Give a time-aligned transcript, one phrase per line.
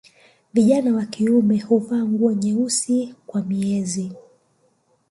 [0.53, 4.11] Vijana wa kiume huvaa nguo nyeusi kwa miezi